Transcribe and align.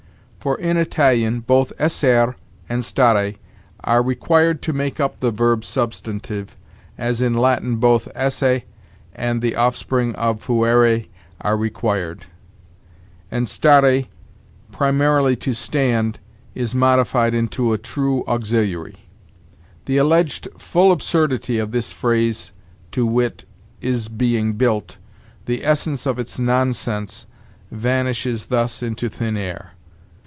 For 0.41 0.57
in 0.57 0.75
Italian 0.75 1.41
both 1.41 1.71
essere 1.77 2.35
and 2.67 2.83
stare 2.83 3.35
are 3.83 4.01
required 4.01 4.63
to 4.63 4.73
make 4.73 4.99
up 4.99 5.19
the 5.19 5.29
verb 5.29 5.63
substantive, 5.63 6.55
as 6.97 7.21
in 7.21 7.35
Latin 7.37 7.75
both 7.75 8.07
esse 8.15 8.63
and 9.13 9.39
the 9.43 9.55
offspring 9.55 10.15
of 10.15 10.41
fuere 10.41 11.05
are 11.41 11.55
required; 11.55 12.25
and 13.29 13.47
stare, 13.47 14.05
primarily 14.71 15.35
'to 15.35 15.53
stand,' 15.53 16.17
is 16.55 16.73
modified 16.73 17.35
into 17.35 17.71
a 17.71 17.77
true 17.77 18.25
auxiliary. 18.25 18.97
The 19.85 19.97
alleged 19.97 20.47
'full 20.57 20.91
absurdity 20.91 21.59
of 21.59 21.69
this 21.69 21.93
phrase,' 21.93 22.51
to 22.93 23.05
wit, 23.05 23.45
is 23.79 24.07
being 24.07 24.53
built, 24.53 24.97
'the 25.45 25.63
essence 25.63 26.07
of 26.07 26.17
its 26.17 26.39
nonsense,' 26.39 27.27
vanishes 27.69 28.47
thus 28.47 28.81
into 28.81 29.07
thin 29.07 29.37
air. 29.37 29.73